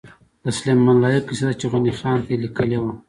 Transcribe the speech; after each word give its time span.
د 0.43 0.45
سلیمان 0.57 0.97
لایق 1.03 1.23
قصیده 1.29 1.53
چی 1.59 1.65
غنی 1.71 1.93
خان 1.99 2.17
ته 2.25 2.29
یی 2.31 2.41
لیکلې 2.43 2.77
وه 2.81 2.91